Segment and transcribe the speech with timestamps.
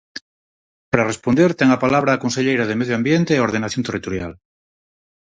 [0.91, 4.31] Para responder, ten a palabra a conselleira de Medio Ambiente e Ordenación Territorial.